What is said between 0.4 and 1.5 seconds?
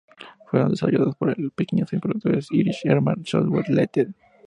Fueron desarrolladas por